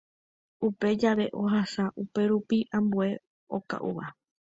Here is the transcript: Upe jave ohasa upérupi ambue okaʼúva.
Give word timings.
Upe 0.61 0.89
jave 1.01 1.25
ohasa 1.41 1.83
upérupi 2.01 2.57
ambue 2.77 3.07
okaʼúva. 3.55 4.05